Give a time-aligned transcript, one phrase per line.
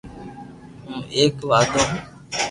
[0.83, 1.93] ھون ايڪ واڌو ھون